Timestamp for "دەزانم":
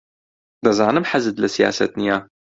0.65-1.05